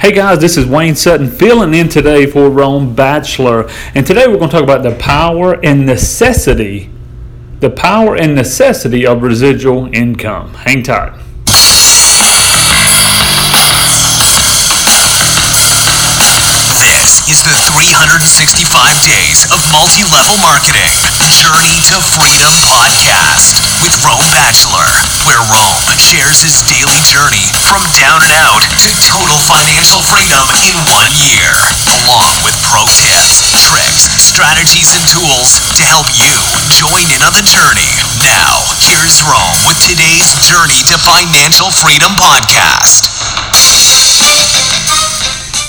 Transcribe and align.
Hey 0.00 0.12
guys, 0.12 0.38
this 0.38 0.56
is 0.56 0.64
Wayne 0.64 0.94
Sutton 0.96 1.28
filling 1.28 1.74
in 1.74 1.90
today 1.90 2.24
for 2.24 2.48
Rome 2.48 2.94
Bachelor. 2.94 3.68
And 3.94 4.06
today 4.06 4.26
we're 4.26 4.38
going 4.38 4.48
to 4.48 4.56
talk 4.56 4.64
about 4.64 4.82
the 4.82 4.94
power 4.94 5.62
and 5.62 5.84
necessity, 5.84 6.88
the 7.60 7.68
power 7.68 8.16
and 8.16 8.34
necessity 8.34 9.06
of 9.06 9.20
residual 9.20 9.94
income. 9.94 10.54
Hang 10.54 10.82
tight. 10.82 11.12
This 16.80 17.20
is 17.28 17.44
the 17.44 17.52
365 17.68 19.04
Days 19.04 19.44
of 19.52 19.60
Multi 19.68 20.08
Level 20.08 20.40
Marketing 20.40 20.96
Journey 21.28 21.84
to 21.92 22.00
Freedom 22.16 22.56
podcast 22.72 23.60
with 23.84 23.92
Rome 24.04 24.24
Bachelor, 24.32 24.88
where 25.28 25.40
Rome 25.48 25.84
shares 25.96 26.40
his 26.40 26.64
daily 26.68 27.00
journey 27.04 27.52
from 27.68 27.84
down 27.96 28.20
and 28.24 28.32
out 28.32 28.64
to 28.80 28.90
financial 29.46 30.00
freedom 30.04 30.44
in 30.68 30.76
one 30.92 31.12
year, 31.16 31.52
along 31.88 32.36
with 32.44 32.56
pro 32.66 32.84
tips, 32.84 33.40
tricks, 33.64 34.08
strategies, 34.20 34.92
and 34.92 35.04
tools 35.08 35.60
to 35.76 35.84
help 35.84 36.06
you 36.16 36.36
join 36.68 37.08
in 37.08 37.22
on 37.24 37.32
the 37.32 37.44
journey. 37.44 37.88
Now, 38.20 38.60
here's 38.84 39.22
Rome 39.24 39.64
with 39.64 39.80
today's 39.80 40.36
Journey 40.44 40.84
to 40.92 40.96
Financial 41.00 41.70
Freedom 41.70 42.12
podcast. 42.20 43.08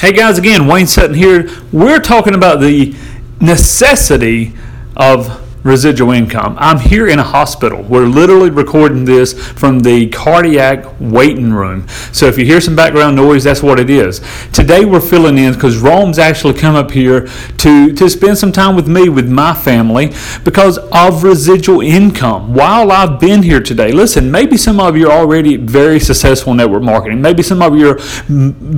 Hey 0.00 0.12
guys, 0.12 0.38
again, 0.38 0.66
Wayne 0.66 0.86
Sutton 0.86 1.14
here. 1.14 1.48
We're 1.72 2.00
talking 2.00 2.34
about 2.34 2.60
the 2.60 2.94
necessity 3.40 4.54
of 4.96 5.39
residual 5.62 6.12
income. 6.12 6.56
I'm 6.58 6.78
here 6.78 7.08
in 7.08 7.18
a 7.18 7.22
hospital. 7.22 7.82
We're 7.82 8.06
literally 8.06 8.50
recording 8.50 9.04
this 9.04 9.32
from 9.32 9.80
the 9.80 10.08
cardiac 10.08 10.86
waiting 10.98 11.52
room. 11.52 11.86
So 12.12 12.26
if 12.26 12.38
you 12.38 12.44
hear 12.44 12.60
some 12.60 12.74
background 12.74 13.16
noise, 13.16 13.44
that's 13.44 13.62
what 13.62 13.78
it 13.78 13.90
is. 13.90 14.20
Today 14.52 14.84
we're 14.84 15.00
filling 15.00 15.38
in 15.38 15.52
because 15.52 15.78
Rome's 15.78 16.18
actually 16.18 16.54
come 16.54 16.74
up 16.74 16.90
here 16.90 17.28
to, 17.58 17.92
to 17.92 18.08
spend 18.08 18.38
some 18.38 18.52
time 18.52 18.74
with 18.74 18.88
me, 18.88 19.08
with 19.08 19.28
my 19.28 19.54
family, 19.54 20.12
because 20.44 20.78
of 20.78 21.22
residual 21.22 21.80
income. 21.82 22.54
While 22.54 22.90
I've 22.90 23.20
been 23.20 23.42
here 23.42 23.60
today, 23.60 23.92
listen, 23.92 24.30
maybe 24.30 24.56
some 24.56 24.80
of 24.80 24.96
you 24.96 25.10
are 25.10 25.18
already 25.18 25.56
very 25.56 26.00
successful 26.00 26.52
in 26.52 26.56
network 26.58 26.82
marketing. 26.82 27.20
Maybe 27.20 27.42
some 27.42 27.60
of 27.62 27.76
you 27.76 27.90
are 27.90 27.98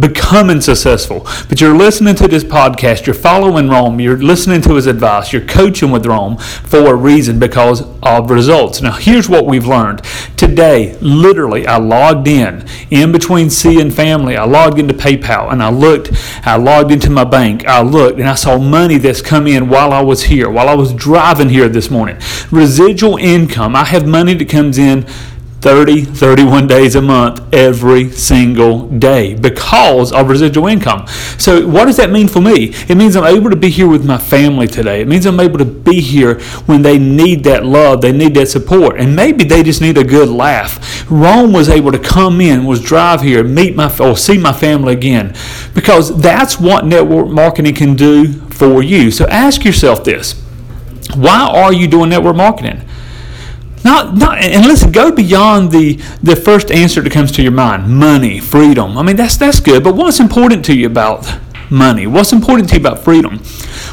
becoming 0.00 0.60
successful, 0.60 1.26
but 1.48 1.60
you're 1.60 1.76
listening 1.76 2.16
to 2.16 2.28
this 2.28 2.44
podcast, 2.44 3.06
you're 3.06 3.14
following 3.14 3.68
Rome, 3.68 4.00
you're 4.00 4.16
listening 4.16 4.60
to 4.62 4.74
his 4.74 4.86
advice, 4.86 5.32
you're 5.32 5.46
coaching 5.46 5.90
with 5.90 6.06
Rome 6.06 6.38
for 6.72 6.86
a 6.86 6.94
reason 6.94 7.38
because 7.38 7.82
of 8.02 8.30
results. 8.30 8.80
Now, 8.80 8.92
here's 8.92 9.28
what 9.28 9.44
we've 9.44 9.66
learned. 9.66 10.02
Today, 10.38 10.96
literally, 11.02 11.66
I 11.66 11.76
logged 11.76 12.26
in 12.26 12.66
in 12.88 13.12
between 13.12 13.50
C 13.50 13.78
and 13.78 13.92
family. 13.92 14.38
I 14.38 14.44
logged 14.46 14.78
into 14.78 14.94
PayPal 14.94 15.52
and 15.52 15.62
I 15.62 15.68
looked, 15.68 16.12
I 16.46 16.56
logged 16.56 16.90
into 16.90 17.10
my 17.10 17.24
bank. 17.24 17.66
I 17.66 17.82
looked 17.82 18.20
and 18.20 18.26
I 18.26 18.36
saw 18.36 18.56
money 18.56 18.96
that's 18.96 19.20
come 19.20 19.46
in 19.46 19.68
while 19.68 19.92
I 19.92 20.00
was 20.00 20.22
here, 20.22 20.48
while 20.48 20.70
I 20.70 20.74
was 20.74 20.94
driving 20.94 21.50
here 21.50 21.68
this 21.68 21.90
morning. 21.90 22.16
Residual 22.50 23.18
income. 23.18 23.76
I 23.76 23.84
have 23.84 24.06
money 24.06 24.32
that 24.32 24.48
comes 24.48 24.78
in 24.78 25.06
30, 25.62 26.02
31 26.02 26.66
days 26.66 26.96
a 26.96 27.00
month 27.00 27.40
every 27.54 28.10
single 28.10 28.88
day 28.88 29.32
because 29.34 30.10
of 30.10 30.28
residual 30.28 30.66
income. 30.66 31.06
So, 31.38 31.68
what 31.68 31.84
does 31.84 31.98
that 31.98 32.10
mean 32.10 32.26
for 32.26 32.40
me? 32.40 32.74
It 32.88 32.96
means 32.96 33.14
I'm 33.14 33.24
able 33.24 33.48
to 33.48 33.54
be 33.54 33.70
here 33.70 33.86
with 33.86 34.04
my 34.04 34.18
family 34.18 34.66
today. 34.66 35.02
It 35.02 35.06
means 35.06 35.24
I'm 35.24 35.38
able 35.38 35.58
to 35.58 35.64
be 35.64 36.00
here 36.00 36.40
when 36.66 36.82
they 36.82 36.98
need 36.98 37.44
that 37.44 37.64
love, 37.64 38.00
they 38.00 38.10
need 38.10 38.34
that 38.34 38.48
support, 38.48 38.98
and 38.98 39.14
maybe 39.14 39.44
they 39.44 39.62
just 39.62 39.80
need 39.80 39.96
a 39.98 40.02
good 40.02 40.28
laugh. 40.28 41.08
Rome 41.08 41.52
was 41.52 41.68
able 41.68 41.92
to 41.92 41.98
come 42.00 42.40
in, 42.40 42.64
was 42.64 42.82
drive 42.82 43.20
here, 43.20 43.44
meet 43.44 43.76
my 43.76 43.96
or 44.00 44.16
see 44.16 44.38
my 44.38 44.52
family 44.52 44.94
again 44.94 45.32
because 45.74 46.20
that's 46.20 46.58
what 46.58 46.84
network 46.86 47.28
marketing 47.28 47.76
can 47.76 47.94
do 47.94 48.32
for 48.50 48.82
you. 48.82 49.12
So, 49.12 49.28
ask 49.28 49.64
yourself 49.64 50.02
this 50.02 50.42
why 51.14 51.46
are 51.46 51.72
you 51.72 51.86
doing 51.86 52.10
network 52.10 52.34
marketing? 52.34 52.88
Not, 53.92 54.14
not, 54.14 54.38
and 54.38 54.64
listen, 54.64 54.90
go 54.90 55.12
beyond 55.12 55.70
the, 55.70 55.96
the 56.22 56.34
first 56.34 56.70
answer 56.70 57.02
that 57.02 57.12
comes 57.12 57.30
to 57.32 57.42
your 57.42 57.52
mind 57.52 57.94
money, 57.94 58.40
freedom. 58.40 58.96
I 58.96 59.02
mean, 59.02 59.16
that's, 59.16 59.36
that's 59.36 59.60
good, 59.60 59.84
but 59.84 59.94
what's 59.94 60.18
important 60.18 60.64
to 60.64 60.74
you 60.74 60.86
about 60.86 61.30
money? 61.70 62.06
What's 62.06 62.32
important 62.32 62.70
to 62.70 62.76
you 62.76 62.80
about 62.80 63.00
freedom? 63.00 63.40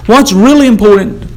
What's 0.05 0.31
really 0.31 0.67
important 0.67 1.29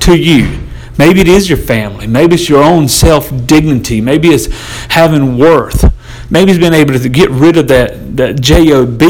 to 0.00 0.16
you? 0.16 0.58
Maybe 0.96 1.20
it 1.20 1.28
is 1.28 1.50
your 1.50 1.58
family. 1.58 2.06
Maybe 2.06 2.36
it's 2.36 2.48
your 2.48 2.64
own 2.64 2.88
self 2.88 3.30
dignity. 3.46 4.00
Maybe 4.00 4.28
it's 4.28 4.46
having 4.90 5.36
worth. 5.36 5.92
Maybe 6.30 6.52
it's 6.52 6.58
being 6.58 6.72
able 6.72 6.98
to 6.98 7.08
get 7.10 7.28
rid 7.28 7.58
of 7.58 7.68
that, 7.68 8.16
that 8.16 8.40
job. 8.40 9.02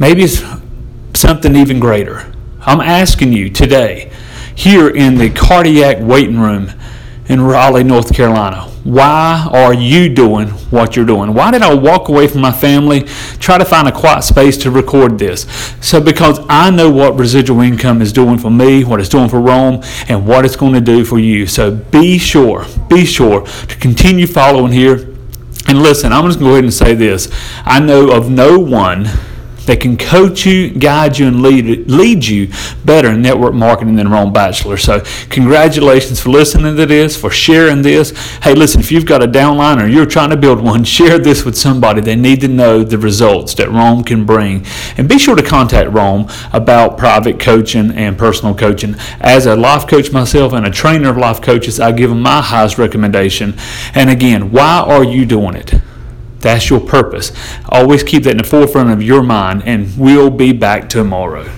Maybe 0.00 0.24
it's 0.24 0.42
something 1.14 1.54
even 1.54 1.78
greater. 1.78 2.32
I'm 2.62 2.80
asking 2.80 3.34
you 3.34 3.50
today, 3.50 4.10
here 4.56 4.88
in 4.88 5.14
the 5.14 5.30
cardiac 5.30 5.98
waiting 6.00 6.40
room 6.40 6.72
in 7.28 7.40
Raleigh, 7.40 7.84
North 7.84 8.14
Carolina. 8.14 8.62
Why 8.84 9.48
are 9.50 9.72
you 9.72 10.14
doing 10.14 10.48
what 10.70 10.94
you're 10.94 11.06
doing? 11.06 11.32
Why 11.32 11.50
did 11.50 11.62
I 11.62 11.72
walk 11.72 12.08
away 12.08 12.28
from 12.28 12.42
my 12.42 12.52
family, 12.52 13.04
try 13.38 13.56
to 13.56 13.64
find 13.64 13.88
a 13.88 13.92
quiet 13.92 14.22
space 14.24 14.58
to 14.58 14.70
record 14.70 15.18
this? 15.18 15.46
So, 15.80 16.02
because 16.02 16.40
I 16.50 16.70
know 16.70 16.90
what 16.90 17.18
residual 17.18 17.62
income 17.62 18.02
is 18.02 18.12
doing 18.12 18.38
for 18.38 18.50
me, 18.50 18.84
what 18.84 19.00
it's 19.00 19.08
doing 19.08 19.30
for 19.30 19.40
Rome, 19.40 19.82
and 20.08 20.26
what 20.26 20.44
it's 20.44 20.56
going 20.56 20.74
to 20.74 20.82
do 20.82 21.04
for 21.04 21.18
you. 21.18 21.46
So, 21.46 21.70
be 21.70 22.18
sure, 22.18 22.66
be 22.88 23.06
sure 23.06 23.46
to 23.46 23.76
continue 23.76 24.26
following 24.26 24.72
here. 24.72 25.10
And 25.66 25.82
listen, 25.82 26.12
I'm 26.12 26.26
just 26.26 26.38
going 26.38 26.50
to 26.50 26.50
go 26.50 26.52
ahead 26.52 26.64
and 26.64 26.74
say 26.74 26.94
this 26.94 27.28
I 27.64 27.80
know 27.80 28.10
of 28.10 28.30
no 28.30 28.58
one 28.58 29.08
that 29.64 29.80
can 29.80 29.96
coach 29.96 30.46
you, 30.46 30.70
guide 30.70 31.18
you, 31.18 31.26
and 31.26 31.42
lead, 31.42 31.90
lead 31.90 32.26
you 32.26 32.50
better 32.84 33.10
in 33.10 33.22
network 33.22 33.54
marketing 33.54 33.96
than 33.96 34.10
Rome 34.10 34.32
Bachelor. 34.32 34.76
So, 34.76 35.02
congratulations 35.30 36.20
for 36.20 36.30
listening 36.30 36.76
to 36.76 36.86
this, 36.86 37.16
for 37.16 37.30
sharing 37.30 37.82
this. 37.82 38.10
Hey, 38.42 38.54
listen, 38.54 38.80
if 38.80 38.92
you've 38.92 39.06
got 39.06 39.22
a 39.22 39.26
downline 39.26 39.82
or 39.82 39.86
you're 39.86 40.06
trying 40.06 40.30
to 40.30 40.36
build 40.36 40.60
one, 40.60 40.84
share 40.94 41.18
this 41.18 41.44
with 41.44 41.56
somebody. 41.56 42.00
They 42.00 42.16
need 42.16 42.40
to 42.42 42.48
know 42.48 42.82
the 42.82 42.98
results 42.98 43.54
that 43.54 43.70
Rome 43.70 44.04
can 44.04 44.24
bring. 44.24 44.64
And 44.96 45.08
be 45.08 45.18
sure 45.18 45.36
to 45.36 45.42
contact 45.42 45.90
Rome 45.90 46.28
about 46.52 46.98
private 46.98 47.40
coaching 47.40 47.90
and 47.92 48.18
personal 48.18 48.54
coaching. 48.54 48.94
As 49.20 49.46
a 49.46 49.56
life 49.56 49.86
coach 49.86 50.12
myself 50.12 50.52
and 50.52 50.66
a 50.66 50.70
trainer 50.70 51.10
of 51.10 51.16
life 51.16 51.40
coaches, 51.40 51.80
I 51.80 51.92
give 51.92 52.10
them 52.10 52.20
my 52.20 52.40
highest 52.40 52.78
recommendation. 52.78 53.54
And 53.94 54.10
again, 54.10 54.50
why 54.50 54.80
are 54.80 55.04
you 55.04 55.24
doing 55.26 55.54
it? 55.54 55.74
That's 56.44 56.68
your 56.68 56.80
purpose. 56.80 57.32
Always 57.72 58.04
keep 58.04 58.24
that 58.24 58.36
in 58.36 58.36
the 58.36 58.44
forefront 58.44 58.92
of 58.92 59.02
your 59.02 59.22
mind, 59.24 59.62
and 59.64 59.88
we'll 59.96 60.28
be 60.28 60.52
back 60.52 60.92
tomorrow. 60.92 61.48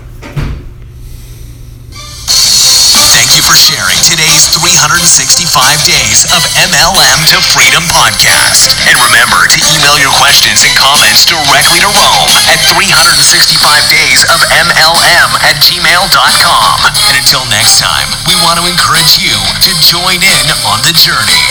Thank 3.11 3.35
you 3.35 3.43
for 3.43 3.57
sharing 3.57 3.99
today's 4.07 4.47
365 4.47 5.51
Days 5.83 6.23
of 6.31 6.39
MLM 6.55 7.19
to 7.35 7.37
Freedom 7.51 7.83
podcast. 7.91 8.71
And 8.87 8.95
remember 8.95 9.43
to 9.51 9.59
email 9.75 9.99
your 9.99 10.15
questions 10.15 10.63
and 10.63 10.71
comments 10.71 11.27
directly 11.27 11.83
to 11.83 11.91
Rome 11.91 12.31
at 12.47 12.63
365days 12.71 14.23
of 14.31 14.39
MLM 14.55 15.29
at 15.43 15.59
gmail.com. 15.59 16.75
And 17.03 17.13
until 17.19 17.43
next 17.51 17.83
time, 17.83 18.07
we 18.23 18.39
want 18.39 18.63
to 18.63 18.63
encourage 18.71 19.19
you 19.19 19.35
to 19.35 19.71
join 19.83 20.23
in 20.23 20.45
on 20.63 20.79
the 20.87 20.95
journey. 20.95 21.43